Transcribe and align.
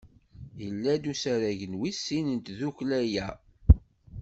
Yella-d 0.63 1.03
usarag 1.11 1.59
wis 1.81 1.97
sin 2.05 2.25
n 2.31 2.37
tdukkla-a. 2.45 3.27